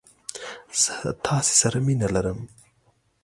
[0.81, 0.93] زه
[1.25, 2.39] تاسې سره مينه ارم!